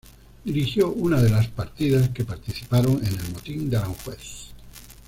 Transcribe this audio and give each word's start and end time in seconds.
Dirigió 0.43 0.91
una 0.91 1.21
de 1.21 1.29
las 1.29 1.47
partidas 1.47 2.09
que 2.09 2.25
participaron 2.25 2.97
en 3.05 3.19
el 3.19 3.31
motín 3.31 3.69
de 3.69 3.77
Aranjuez. 3.77 4.51